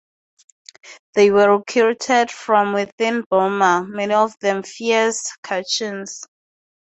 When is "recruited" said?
1.59-2.31